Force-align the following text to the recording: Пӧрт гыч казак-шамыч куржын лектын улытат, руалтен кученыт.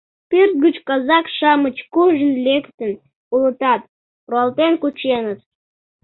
Пӧрт 0.29 0.53
гыч 0.65 0.75
казак-шамыч 0.87 1.77
куржын 1.93 2.33
лектын 2.45 2.91
улытат, 3.33 3.81
руалтен 4.29 4.73
кученыт. 4.81 5.39